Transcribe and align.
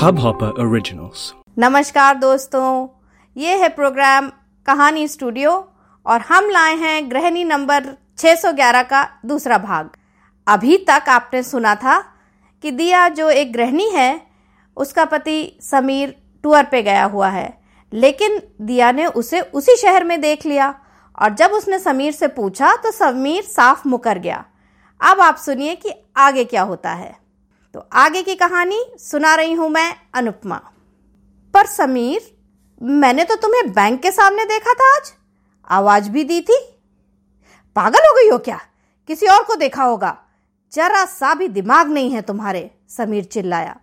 Hub 0.00 0.18
hopper 0.18 0.46
originals 0.46 1.34
नमस्कार 1.58 2.14
दोस्तों, 2.14 2.88
ये 3.36 3.56
है 3.56 3.68
प्रोग्राम 3.68 4.28
कहानी 4.66 5.08
स्टूडियो 5.08 5.68
और 6.06 6.20
हम 6.20 6.50
लाए 6.50 6.76
हैं 6.76 7.10
गृहिणी 7.10 7.44
नंबर 7.44 7.84
611 8.18 8.82
का 8.82 9.08
दूसरा 9.26 9.58
भाग। 9.58 9.90
अभी 10.48 10.76
तक 10.76 11.04
आपने 11.08 11.42
सुना 11.42 11.74
था 11.74 12.04
कि 12.62 12.70
दिया 12.70 13.08
जो 13.08 13.30
एक 13.30 13.52
गृहिणी 13.52 13.90
है, 13.90 14.20
उसका 14.76 15.04
पति 15.04 15.58
समीर 15.62 16.14
टूर 16.42 16.62
पे 16.62 16.82
गया 16.82 17.04
हुआ 17.04 17.28
है। 17.28 17.60
लेकिन 17.92 18.42
दिया 18.62 18.92
ने 18.92 19.06
उसे 19.06 19.40
उसी 19.40 19.76
शहर 19.76 20.04
में 20.04 20.20
देख 20.20 20.46
लिया 20.46 20.74
और 21.22 21.34
जब 21.34 21.50
उसने 21.50 21.78
समीर 21.78 22.12
से 22.12 22.28
पूछा 22.28 22.76
तो 22.76 22.90
समीर 22.90 23.42
साफ़ 23.42 23.88
मुकर 23.88 24.18
गया। 24.18 24.44
अब 25.00 25.20
आप 25.20 25.36
सुनिए 25.36 25.74
कि 25.74 25.94
आगे 26.16 26.44
क्या 26.44 26.62
होता 26.62 26.90
है। 26.90 27.16
तो 27.74 27.88
आगे 27.92 28.22
की 28.22 28.34
कहानी 28.34 28.84
सुना 28.98 29.34
रही 29.34 29.52
हूँ 29.52 29.68
मैं 29.68 29.96
अनुपमा। 30.14 30.56
पर 31.54 31.66
समीर, 31.66 32.38
मैंने 32.82 33.24
तो 33.24 33.36
तुम्हें 33.36 33.72
बैंक 33.72 34.02
के 34.02 34.10
सामने 34.10 34.44
देखा 34.44 34.72
था 34.72 34.96
आज। 34.96 35.14
आवाज़ 35.68 36.10
भी 36.10 36.24
दी 36.24 36.40
थी। 36.40 36.80
पागल 37.76 37.98
हो 37.98 38.14
गई 38.14 38.30
हो 38.30 38.38
क्या? 38.38 38.60
किसी 39.08 39.26
और 39.26 39.42
को 39.42 39.54
देखा 39.54 39.84
होगा। 39.84 40.22
जरा 40.72 41.04
सा 41.04 41.34
भी 41.34 41.48
दिमाग 41.48 41.88
नहीं 41.88 42.10
है 42.10 42.22
तुम्हारे, 42.22 42.70
समीर 42.88 43.24
चिल्लाया। 43.24 43.76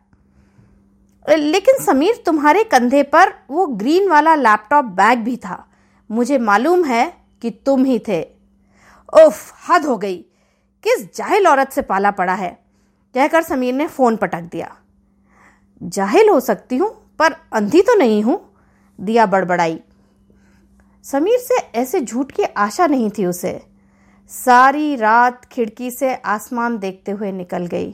लेकिन 1.30 1.86
समीर, 1.86 2.24
तुम्हारे 2.26 2.64
कंधे 2.64 3.04
पर 3.04 3.34
वो 3.50 3.68
ग्रीन 3.68 4.10
वाला 4.10 4.36
लैपटॉप 4.36 4.86
बैग 4.86 5.20
भी 5.20 5.38
था। 5.38 5.68
मुझे 6.12 6.38
मालूम 6.38 6.86
है 6.86 7.18
कि 7.42 7.50
तुम 7.50 7.86
ही 7.86 8.00
थे। 8.00 8.24
उफ, 9.28 9.70
हद 9.70 9.86
हो 9.86 9.98
गई। 9.98 10.26
किस 10.84 11.16
जाहिल 11.16 11.48
औरत 11.48 11.72
से 11.72 11.82
पाला 11.82 12.12
पड़ा 12.12 12.34
है? 12.34 12.50
कहकर 13.16 13.42
समीर 13.42 13.74
ने 13.74 13.88
फ़ोन 13.88 14.16
पटक 14.16 14.42
दिया। 14.42 14.76
जाहिल 15.82 16.30
हो 16.30 16.40
सकती 16.40 16.78
हूँ, 16.78 16.90
पर 17.20 17.36
अंधी 17.54 17.82
तो 17.82 17.96
नहीं 17.96 18.24
हूँ, 18.24 18.40
दिया 19.00 19.26
बड़बड़ाई। 19.26 19.80
समीर 21.06 21.40
से 21.40 21.58
ऐसे 21.76 22.02
झूठ 22.02 22.32
की 22.32 22.44
आशा 22.44 22.88
नहीं 22.88 23.10
थी 23.10 23.26
उसे। 23.26 23.62
सारी 24.32 24.96
रात 24.96 25.46
खिड़की 25.46 25.92
से 25.92 26.16
आसमान 26.16 26.78
देखते 26.78 27.12
हुए 27.12 27.32
निकल 27.32 27.66
गई। 27.66 27.92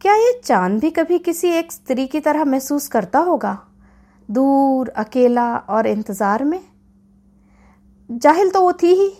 क्या 0.00 0.14
ये 0.14 0.40
चाँद 0.44 0.80
भी 0.80 0.90
कभी 0.90 1.18
किसी 1.18 1.48
एक 1.48 1.72
स्त्री 1.72 2.06
की 2.06 2.20
तरह 2.20 2.44
महसूस 2.44 2.88
करता 2.88 3.18
होगा? 3.18 3.58
दूर, 4.30 4.88
अकेला 4.88 5.56
और 5.56 5.86
इंतज़ार 5.86 6.44
में? 6.44 6.60
जाहिल 8.10 8.50
तो 8.50 8.60
वो 8.60 8.72
थी 8.72 8.94
ही। 8.94 9.12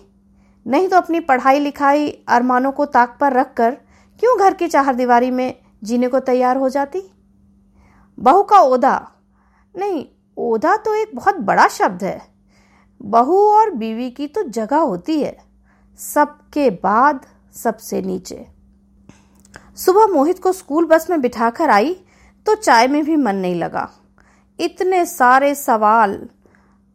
नहीं 0.66 0.88
तो 0.88 0.96
अपनी 0.96 1.20
पढ़ाई 1.20 1.58
लिखाई 1.58 2.10
अरमानों 2.28 2.72
को 2.72 2.84
ताक 2.84 3.16
पर 3.20 3.32
रखकर 3.32 3.70
क्यों 4.20 4.38
घर 4.38 4.54
की 4.54 4.68
चार 4.68 4.94
दीवारी 4.94 5.30
में 5.30 5.58
जीने 5.84 6.08
को 6.08 6.20
तैयार 6.20 6.56
हो 6.56 6.68
जाती? 6.68 7.02
बहू 8.18 8.42
का 8.42 8.58
ओदा। 8.58 9.12
नहीं, 9.76 10.06
ओदा 10.36 10.76
तो 10.76 10.94
एक 10.94 11.10
बहुत 11.14 11.36
बड़ा 11.36 11.68
शब्द 11.68 12.04
है। 12.04 12.22
बहू 13.02 13.36
और 13.36 13.70
बीवी 13.70 14.10
की 14.10 14.26
तो 14.26 14.42
जगह 14.42 14.76
होती 14.76 15.20
है। 15.22 15.36
सबके 15.98 16.70
बाद 16.70 17.26
सबसे 17.54 18.02
नीचे। 18.02 18.46
सुबह 19.76 20.06
मोहित 20.06 20.38
को 20.38 20.52
स्कूल 20.52 20.84
बस 20.84 21.10
में 21.10 21.20
बिठाकर 21.20 21.70
आई 21.70 21.94
तो 22.46 22.54
चाय 22.54 22.86
में 22.88 23.04
भी 23.04 23.16
मन 23.16 23.36
नहीं 23.36 23.54
लगा। 23.54 23.90
इतने 24.60 25.06
सारे 25.06 25.54
सवाल। 25.54 26.28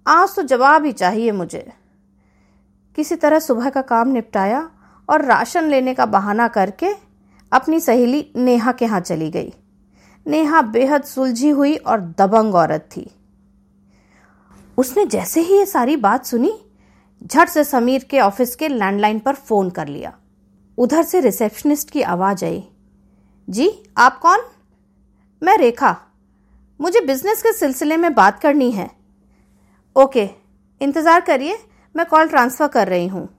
आज 0.08 0.36
तो 0.36 0.42
जवाब 0.42 0.86
ही 0.86 0.92
चाहिए 0.92 1.32
मुझे। 1.32 1.74
किसी 2.98 3.16
तरह 3.16 3.40
सुबह 3.40 3.70
का 3.70 3.82
काम 3.84 4.08
निपटाया 4.08 4.70
और 5.10 5.26
राशन 5.26 5.70
लेने 5.70 5.94
का 5.94 6.06
बहाना 6.08 6.48
करके 6.48 6.94
अपनी 7.52 7.80
सहेली 7.80 8.26
नेहा 8.36 8.72
के 8.72 8.86
यहाँ 8.86 9.00
चली 9.02 9.30
गई। 9.32 9.54
नेहा 10.26 10.62
बेहद 10.62 11.04
सुलझी 11.04 11.50
हुई 11.50 11.76
और 11.76 12.00
दबंग 12.20 12.56
औरत 12.56 12.90
थी। 12.92 13.10
उसने 14.78 15.06
जैसे 15.06 15.42
ही 15.42 15.58
ये 15.58 15.66
सारी 15.66 15.96
बात 15.98 16.26
सुनी, 16.26 16.52
झट 17.26 17.50
से 17.50 17.64
समीर 17.64 18.04
के 18.04 18.20
ऑफ़िस 18.20 18.56
के 18.56 18.68
लैंडलाइन 18.68 19.20
पर 19.20 19.36
फ़ोन 19.36 19.70
कर 19.70 19.88
लिया। 19.88 20.14
उधर 20.78 21.04
से 21.04 21.20
रिसेप्शनिस्ट 21.20 21.90
की 21.90 22.02
आवाज़ 22.02 22.46
आई, 22.46 22.64
जी, 23.48 23.72
आप 23.98 24.20
कौन? 24.20 24.40
मैं 25.42 25.58
रेखा। 25.58 25.96
मुझे 26.80 27.02
बिज़नेस 27.02 27.42
के 27.42 27.54
सिलसिले 27.54 27.98
में 27.98 28.14
बात 28.14 28.40
करनी 28.40 28.72
है। 28.72 28.90
ओके, 29.96 30.30
इंतज़ार 30.82 31.22
करिए 31.22 31.58
मैं 31.96 32.06
कॉल 32.06 32.28
ट्रांसफ़र 32.28 32.68
कर 32.68 32.88
रही 32.88 33.08
हूँ। 33.08 33.30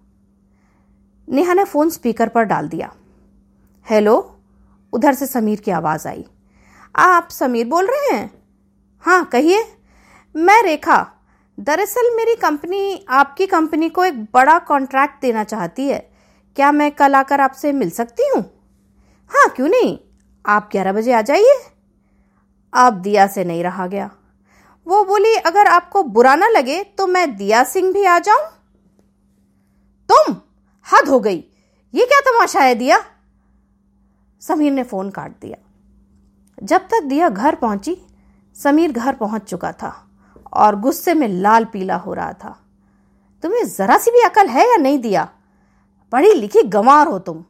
नेहा 1.29 1.55
ने 1.55 1.65
फ़ोन 1.65 1.91
स्पीकर 1.91 2.29
पर 2.29 2.43
डाल 2.43 2.69
दिया। 2.69 2.93
हेलो? 3.91 4.39
उधर 4.93 5.15
से 5.15 5.27
समीर 5.27 5.61
की 5.61 5.71
आवाज़ 5.71 6.09
आई। 6.09 6.25
आप 6.97 7.29
समीर 7.31 7.67
बोल 7.67 7.87
रहे 7.87 8.17
हैं? 8.17 8.43
हाँ 9.01 9.25
कहिए। 9.25 9.65
मैं 10.37 10.63
रेखा। 10.63 11.13
दरअसल 11.61 12.17
मेरी 12.17 12.35
कंपनी, 12.35 13.07
आपकी 13.09 13.47
कंपनी 13.47 13.89
को 13.89 14.05
एक 14.05 14.25
बड़ा 14.25 14.59
कॉन्ट्रैक्ट 14.59 15.21
देना 15.21 15.45
चाहती 15.45 15.89
है। 15.89 16.11
क्या 16.57 16.73
मैं 16.73 16.93
कल 16.93 17.15
आकर 17.15 17.41
आपसे 17.41 17.73
मिल 17.73 17.91
सकती 17.91 18.29
हूँ? 18.29 18.43
हाँ 19.29 19.49
क्यों 19.49 19.69
नहीं? 19.69 19.99
आप 20.47 20.69
ग्यारह 20.73 20.93
बजे 20.93 21.13
आ 21.13 21.23
जाइए। 21.23 21.61
अब 22.73 22.95
दिया 22.95 23.27
से 23.27 23.45
नहीं 23.45 23.63
रहा 23.63 23.87
गया। 23.87 24.11
वो 24.89 25.05
बोली, 25.05 25.35
अगर 25.35 25.67
आपको 25.67 26.03
बुरा 26.03 26.35
ना 26.35 26.49
लगे 26.49 26.85
तो 26.85 27.07
मैं 27.07 27.37
दिया 27.37 27.65
सिंह 27.65 27.93
भी 27.93 28.05
आ 28.05 28.19
जाऊँ? 28.19 28.49
तुम 30.11 30.37
हद 30.87 31.09
हो 31.09 31.21
गई। 31.21 31.45
ये 31.95 32.05
क्या 32.05 32.21
तमाशा 32.21 32.61
है 32.61 32.75
दिया? 32.75 33.05
समीर 34.41 34.73
ने 34.73 34.83
फ़ोन 34.83 35.11
काट 35.11 35.31
दिया। 35.31 35.57
जब 36.63 36.81
तक 36.81 37.03
दिया 37.03 37.29
घर 37.29 37.55
पहुँची, 37.55 37.97
समीर 38.55 38.93
घर 38.93 39.15
पहुँच 39.15 39.43
चुका 39.43 39.73
था 39.73 40.09
और 40.53 40.81
गुस्से 40.81 41.15
में 41.15 41.29
लाल 41.29 41.65
पीला 41.65 41.97
हो 41.97 42.15
रहा 42.15 42.33
था। 42.33 42.65
तुम्हें 43.43 43.69
जरा 43.69 43.99
सी 43.99 44.11
भी 44.11 44.21
अकल 44.21 44.47
है 44.47 44.71
या 44.71 44.77
नहीं 44.77 44.99
दिया? 44.99 45.29
पढ़ी 46.13 46.35
लिखी 46.35 46.63
गंवार 46.63 47.07
हो 47.07 47.19
तुम। 47.19 47.45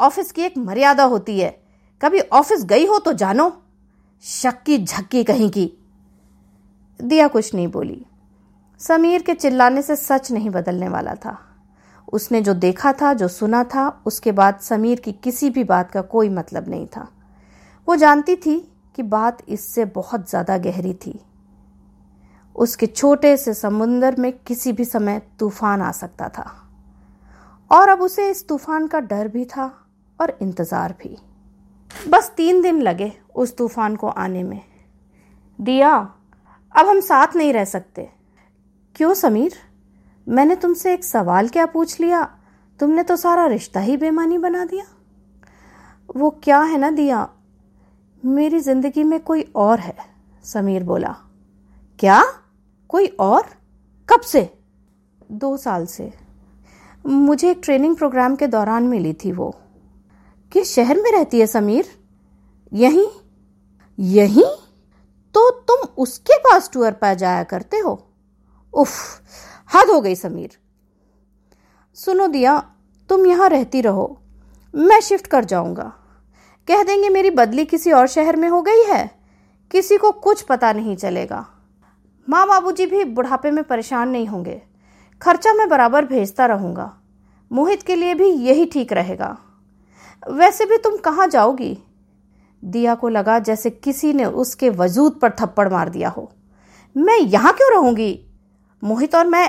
ऑफ़िस 0.00 0.32
की 0.32 0.42
एक 0.42 0.58
मर्यादा 0.58 1.04
होती 1.04 1.40
है। 1.40 1.62
कभी 2.02 2.20
ऑफ़िस 2.20 2.64
गई 2.64 2.86
हो 2.86 2.98
तो 2.98 3.12
जानो। 3.12 3.62
शक्की 4.22 4.84
झक्की 4.84 5.24
कहीं 5.24 5.50
की। 5.50 5.72
दिया 7.00 7.28
कुछ 7.28 7.54
नहीं 7.54 7.68
बोली। 7.68 8.04
समीर 8.80 9.22
के 9.22 9.34
चिल्लाने 9.34 9.82
से 9.82 9.96
सच 9.96 10.30
नहीं 10.32 10.50
बदलने 10.50 10.88
वाला 10.88 11.14
था। 11.14 11.38
उसने 12.12 12.40
जो 12.40 12.54
देखा 12.54 12.92
था, 12.92 13.12
जो 13.12 13.28
सुना 13.28 13.62
था, 13.64 13.88
उसके 14.06 14.32
बाद 14.32 14.58
समीर 14.58 15.00
की 15.00 15.12
किसी 15.12 15.50
भी 15.50 15.64
बात 15.64 15.90
का 15.90 16.02
कोई 16.02 16.28
मतलब 16.28 16.68
नहीं 16.68 16.86
था। 16.86 17.06
वो 17.88 17.96
जानती 17.96 18.36
थी 18.36 18.58
कि 18.96 19.02
बात 19.02 19.42
इससे 19.48 19.84
बहुत 19.84 20.28
ज़्यादा 20.30 20.58
गहरी 20.58 20.94
थी। 20.96 21.18
उसके 22.56 22.86
छोटे 22.86 23.36
से 23.36 23.54
समुंदर 23.54 24.16
में 24.16 24.32
किसी 24.38 24.72
भी 24.72 24.84
समय 24.84 25.20
तूफ़ान 25.38 25.82
आ 25.82 25.90
सकता 25.92 26.28
था। 26.28 26.50
और 27.70 27.88
अब 27.88 28.02
उसे 28.02 28.30
इस 28.30 28.46
तूफ़ान 28.48 28.86
का 28.86 29.00
डर 29.00 29.28
भी 29.28 29.44
था 29.44 29.72
और 30.20 30.36
इंतज़ार 30.42 30.94
भी। 31.02 31.16
बस 32.08 32.32
तीन 32.36 32.62
दिन 32.62 32.80
लगे 32.82 33.12
उस 33.34 33.56
तूफ़ान 33.56 33.96
को 33.96 34.08
आने 34.08 34.42
में। 34.42 34.60
दिया 35.58 36.14
अब 36.74 36.86
हम 36.86 37.00
साथ 37.00 37.36
नहीं 37.36 37.52
रह 37.52 37.64
सकते। 37.64 38.08
क्यों 38.96 39.14
समीर? 39.14 39.54
मैंने 40.26 40.56
तुमसे 40.56 40.92
एक 40.92 41.04
सवाल 41.04 41.48
क्या 41.48 41.66
पूछ 41.66 42.00
लिया? 42.00 42.22
तुमने 42.80 43.02
तो 43.02 43.16
सारा 43.16 43.46
रिश्ता 43.46 43.80
ही 43.80 43.96
बेमानी 43.96 44.38
बना 44.38 44.64
दिया। 44.64 44.84
वो 46.16 46.30
क्या 46.30 46.60
है 46.60 46.78
ना 46.78 46.90
दिया? 46.90 47.28
मेरी 48.22 48.60
ज़िंदगी 48.60 49.04
में 49.04 49.20
कोई 49.20 49.42
और 49.56 49.80
है, 49.80 49.96
समीर 50.44 50.84
बोला। 50.84 51.16
क्या? 51.98 52.22
कोई 52.88 53.06
और? 53.06 53.46
कब 54.08 54.20
से? 54.20 54.50
दो 55.32 55.56
साल 55.56 55.86
से। 55.86 56.12
मुझे 57.04 57.50
एक 57.50 57.60
ट्रेनिंग 57.64 57.96
प्रोग्राम 57.96 58.36
के 58.36 58.46
दौरान 58.46 58.82
मिली 58.82 59.12
थी 59.14 59.32
वो। 59.32 59.50
किस 60.52 60.74
शहर 60.74 60.96
में 60.96 61.10
रहती 61.12 61.40
है 61.40 61.46
समीर? 61.46 61.88
यहीं? 62.72 63.06
यहीं? 63.98 64.44
तो 65.38 65.50
तुम 65.50 65.88
उसके 65.98 66.38
पास 66.38 66.70
टूर 66.72 66.92
पर 66.92 67.14
जाया 67.14 67.42
करते 67.42 67.78
हो। 67.78 68.08
उफ, 68.74 68.90
हद 69.74 69.90
हो 69.90 70.00
गई 70.00 70.14
समीर। 70.14 70.50
सुनो 71.94 72.26
दिया, 72.26 72.70
तुम 73.08 73.26
यहाँ 73.26 73.48
रहती 73.48 73.80
रहो। 73.80 74.20
मैं 74.74 75.00
शिफ्ट 75.00 75.26
कर 75.26 75.44
जाऊँगा। 75.44 75.92
कह 76.68 76.82
देंगे 76.82 77.08
मेरी 77.08 77.30
बदली 77.30 77.64
किसी 77.64 77.92
और 77.92 78.06
शहर 78.06 78.36
में 78.36 78.48
हो 78.48 78.62
गई 78.62 78.82
है। 78.82 79.18
किसी 79.70 79.96
को 79.96 80.12
कुछ 80.12 80.42
पता 80.42 80.72
नहीं 80.72 80.96
चलेगा। 80.96 81.46
माँ 82.28 82.48
बाबूजी 82.48 82.86
भी 82.86 83.04
बुढ़ापे 83.04 83.50
में 83.50 83.64
परेशान 83.64 84.08
नहीं 84.08 84.26
होंगे। 84.26 84.62
खर्चा 85.22 85.52
मैं 85.52 85.68
बराबर 85.68 86.04
भेजता 86.04 86.46
रहूँगा। 86.46 86.96
मोहित 87.52 87.82
के 87.82 87.96
लिए 87.96 88.14
भी 88.14 88.28
यही 88.28 88.66
ठीक 88.66 88.92
रहेगा। 88.92 89.38
वैसे 90.30 90.64
भी 90.64 90.78
तुम 90.78 90.96
कहाँ 90.96 91.26
जाओगी? 91.26 91.78
दिया 92.62 92.94
को 92.94 93.08
लगा 93.08 93.38
जैसे 93.38 93.70
किसी 93.70 94.12
ने 94.12 94.24
उसके 94.24 94.70
वजूद 94.70 95.18
पर 95.22 95.30
थप्पड़ 95.30 95.68
मार 95.68 95.88
दिया 95.88 96.08
हो। 96.08 96.30
मैं 96.96 97.18
यहाँ 97.18 97.52
क्यों 97.52 97.70
रहूँगी? 97.72 98.24
मोहित 98.82 99.14
और 99.14 99.26
मैं 99.26 99.48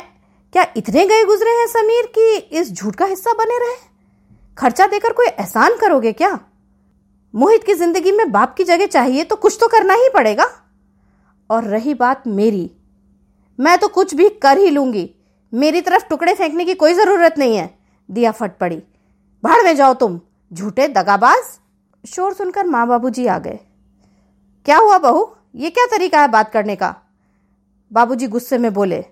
क्या 0.53 0.65
इतने 0.77 1.05
गए 1.07 1.23
गुजरे 1.25 1.49
हैं 1.49 1.67
समीर 1.67 2.05
कि 2.17 2.35
इस 2.57 2.71
झूठ 2.73 2.95
का 2.95 3.05
हिस्सा 3.05 3.33
बने 3.33 3.57
रहे? 3.59 3.75
खर्चा 4.57 4.87
देकर 4.87 5.13
कोई 5.13 5.27
एहसान 5.27 5.77
करोगे 5.77 6.11
क्या? 6.11 6.39
मोहित 7.33 7.63
की 7.63 7.73
ज़िंदगी 7.73 8.11
में 8.11 8.31
बाप 8.31 8.53
की 8.53 8.63
जगह 8.63 8.85
चाहिए 8.85 9.23
तो 9.23 9.35
कुछ 9.35 9.57
तो 9.61 9.67
करना 9.67 9.93
ही 9.93 10.09
पड़ेगा। 10.13 10.49
और 11.49 11.63
रही 11.63 11.93
बात 11.93 12.27
मेरी। 12.27 12.69
मैं 13.59 13.77
तो 13.77 13.87
कुछ 13.87 14.13
भी 14.15 14.29
कर 14.29 14.57
ही 14.57 14.69
लूँगी। 14.69 15.09
मेरी 15.53 15.81
तरफ़ 15.81 16.07
टुकड़े 16.09 16.33
फेंकने 16.33 16.65
की 16.65 16.73
कोई 16.73 16.93
ज़रूरत 16.93 17.37
नहीं 17.37 17.55
है। 17.57 17.69
दिया 18.09 18.31
फट 18.31 18.57
पड़ी। 18.57 18.81
भाड़ 19.43 19.63
में 19.63 19.75
जाओ 19.75 19.93
तुम, 19.93 20.19
झूठे 20.51 20.87
दगाबाज। 20.87 21.43
शोर 22.05 22.33
सुनकर 22.33 22.65
माँ 22.65 22.87
बाबूजी 22.87 23.25
आ 23.27 23.39
गए। 23.39 23.59
क्या 24.65 24.77
हुआ 24.77 24.97
बहू? 24.97 25.35
ये 25.55 25.69
क्या 25.69 25.85
तरीका 25.85 26.21
है 26.21 26.27
बात 26.27 26.51
करने 26.51 26.75
का? 26.75 26.95
बाबूजी 27.93 28.27
गुस्से 28.27 28.57
में 28.57 28.73
बोले, 28.73 29.05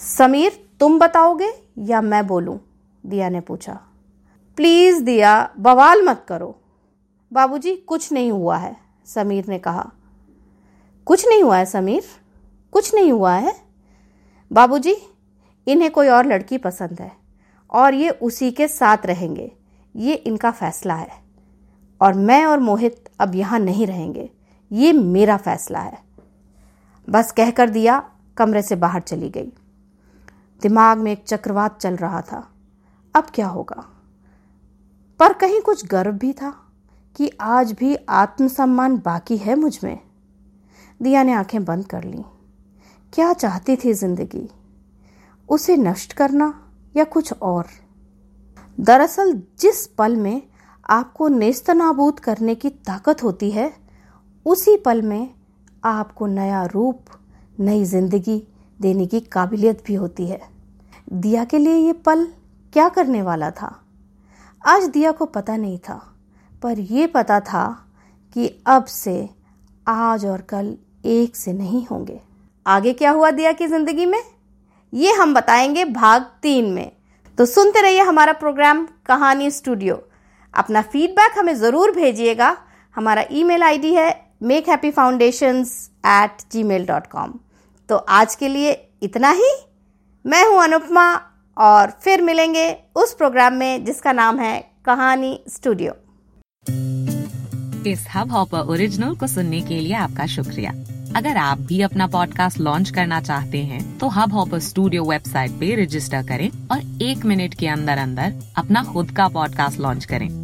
समीर, 0.00 0.68
तुम 0.80 0.98
बताओगे 0.98 1.52
या 1.78 2.00
मैं 2.00 2.26
बोलूँ? 2.26 2.60
दिया 3.06 3.28
ने 3.28 3.40
पूछा। 3.40 3.80
प्लीज़ 4.56 5.02
दिया, 5.02 5.50
बवाल 5.58 6.02
मत 6.02 6.24
करो। 6.28 6.60
बाबूजी, 7.32 7.76
कुछ 7.76 8.12
नहीं 8.12 8.32
हुआ 8.32 8.56
है, 8.56 8.76
समीर 9.06 9.44
ने 9.48 9.58
कहा। 9.58 9.90
कुछ 11.06 11.28
नहीं 11.28 11.42
हुआ 11.42 11.56
है 11.56 11.66
समीर? 11.66 12.04
कुछ 12.72 12.94
नहीं 12.94 13.12
हुआ 13.12 13.34
है? 13.34 13.56
बाबूजी, 14.52 14.96
इन्हें 15.66 15.90
कोई 15.90 16.08
और 16.08 16.26
लड़की 16.26 16.58
पसंद 16.58 17.00
है 17.00 17.12
और 17.70 17.94
ये 17.94 18.10
उसी 18.10 18.50
के 18.50 18.68
साथ 18.68 19.06
रहेंगे। 19.06 19.52
ये 19.96 20.14
इनका 20.14 20.50
फैसला 20.50 20.94
है। 20.94 21.23
और 22.00 22.14
मैं 22.14 22.46
और 22.46 22.60
मोहित 22.60 23.08
अब 23.20 23.34
यहाँ 23.34 23.58
नहीं 23.58 23.86
रहेंगे। 23.86 24.30
ये 24.72 24.92
मेरा 24.92 25.36
फैसला 25.36 25.80
है। 25.80 25.98
बस 27.10 27.32
कहकर 27.32 27.70
दिया, 27.70 28.10
कमरे 28.36 28.62
से 28.62 28.76
बाहर 28.76 29.00
चली 29.00 29.30
गई। 29.30 29.52
दिमाग 30.62 30.98
में 30.98 31.12
एक 31.12 31.24
चक्रवात 31.24 31.80
चल 31.80 31.96
रहा 31.96 32.20
था। 32.20 32.50
अब 33.14 33.26
क्या 33.34 33.46
होगा? 33.46 33.88
पर 35.18 35.32
कहीं 35.32 35.60
कुछ 35.60 35.86
गर्व 35.86 36.12
भी 36.12 36.32
था 36.32 36.60
कि 37.16 37.30
आज 37.40 37.72
भी 37.72 37.96
आत्मसम्मान 38.08 38.96
बाकी 38.96 39.36
है 39.36 39.54
मुझमें। 39.54 39.98
दिया 41.02 41.22
ने 41.22 41.32
आँखें 41.32 41.64
बंद 41.64 41.86
कर 41.86 42.04
ली। 42.04 42.24
क्या 43.12 43.32
चाहती 43.32 43.76
थी 43.76 43.92
ज़िंदगी? 43.92 44.50
उसे 45.48 45.76
नष्ट 45.76 46.12
करना 46.12 46.68
या 46.96 47.04
कुछ 47.04 47.32
और? 47.32 47.66
दरअसल 48.80 49.42
जिस 49.60 49.86
पल 49.86 50.16
में 50.16 50.42
आपको 50.90 51.28
नेस्त 51.28 51.70
नाबूद 51.70 52.20
करने 52.20 52.54
की 52.54 52.68
ताकत 52.68 53.22
होती 53.22 53.50
है, 53.50 53.72
उसी 54.46 54.76
पल 54.76 55.02
में 55.02 55.34
आपको 55.84 56.26
नया 56.26 56.64
रूप, 56.64 57.04
नई 57.60 57.84
ज़िंदगी 57.84 58.48
देने 58.80 59.06
की 59.06 59.20
काबिलियत 59.20 59.82
भी 59.86 59.94
होती 59.94 60.26
है। 60.26 60.40
दिया 61.12 61.44
के 61.44 61.58
लिए 61.58 61.76
ये 61.76 61.92
पल 61.92 62.26
क्या 62.72 62.88
करने 62.88 63.22
वाला 63.22 63.50
था? 63.50 63.80
आज 64.66 64.84
दिया 64.84 65.12
को 65.12 65.24
पता 65.24 65.56
नहीं 65.56 65.78
था, 65.78 66.14
पर 66.62 66.78
यह 66.78 67.06
पता 67.06 67.40
था 67.40 67.66
कि 68.36 68.62
अब 68.66 68.84
से 68.84 69.30
आज 69.88 70.26
और 70.26 70.40
कल 70.40 70.76
एक 71.04 71.36
से 71.36 71.52
नहीं 71.52 71.86
होंगे। 71.86 72.20
आगे 72.66 72.92
क्या 72.92 73.10
हुआ 73.10 73.30
दिया 73.30 73.52
की 73.52 73.66
ज़िंदगी 73.66 74.06
में? 74.06 74.22
ये 74.94 75.12
हम 75.12 75.34
बताएँगे 75.34 75.84
भाग 75.84 76.22
तीन 76.42 76.70
में। 76.70 76.92
तो 77.38 77.46
सुनते 77.46 77.80
रहिए 77.80 78.00
हमारा 78.00 78.32
प्रोग्राम 78.32 78.88
कहानी 79.06 79.50
स्टूडियो। 79.50 80.02
अपना 80.54 80.82
फीडबैक 80.82 81.38
हमें 81.38 81.54
ज़रूर 81.56 81.90
भेजिएगा। 81.90 82.56
हमारा 82.96 83.24
ईमेल 83.32 83.62
आईडी 83.62 83.94
है 83.94 84.08
make 84.42 84.68
happy 84.68 84.90
foundation 84.90 85.64
at 86.06 86.42
Gmail 86.62 86.86
dot 86.86 87.06
com 87.06 87.32
तो 87.88 87.96
आज 87.96 88.34
के 88.34 88.48
लिए 88.48 88.72
इतना 89.02 89.30
ही। 89.32 89.50
मैं 90.24 90.44
हूँ 90.46 90.62
अनुपमा 90.62 91.12
और 91.56 91.90
फिर 92.02 92.22
मिलेंगे 92.22 92.70
उस 92.96 93.14
प्रोग्राम 93.14 93.54
में 93.54 93.84
जिसका 93.84 94.12
नाम 94.12 94.38
है 94.38 94.58
कहानी 94.86 95.38
स्टूडियो 95.48 95.92
इस 97.86 98.06
हब 98.14 98.30
हॉपर 98.32 98.70
ओरिजिनल 98.72 99.14
को 99.16 99.26
सुनने 99.26 99.60
के 99.60 99.80
लिए 99.80 99.94
आपका 99.94 100.26
शुक्रिया। 100.26 100.70
अगर 101.16 101.36
आप 101.36 101.58
भी 101.60 101.80
अपना 101.82 102.06
पॉडकास्ट 102.06 102.58
लॉन्च 102.60 102.90
करना 102.90 103.20
चाहते 103.20 103.58
हैं 103.64 103.82
तो 103.98 104.08
हब 104.08 104.32
हॉपर 104.32 104.58
स्टूडियो 104.60 105.04
वेबसाइट 105.04 105.50
पे 105.60 105.74
रजिस्टर 105.82 106.26
करें 106.28 106.48
और 106.72 107.02
एक 107.02 107.24
मिनट 107.24 107.54
के 107.54 107.68
अंदर 107.68 107.98
अंदर 107.98 108.32
अपना 108.58 108.82
खुद 108.84 109.10
का 109.10 109.28
पॉडकास्ट 109.28 109.80
लॉन्च 109.80 110.04
करें। 110.04 110.43